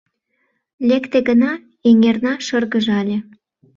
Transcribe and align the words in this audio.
Лекте 0.87 1.19
гына— 1.29 1.51
эҥерна 1.87 2.33
шыргыжале. 2.45 3.17